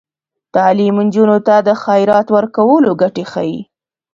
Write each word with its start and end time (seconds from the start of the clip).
تعلیم 0.55 0.95
نجونو 1.05 1.37
ته 1.47 1.55
د 1.67 1.69
خیرات 1.83 2.27
ورکولو 2.37 2.89
ګټې 3.01 3.25
ښيي. 3.31 3.59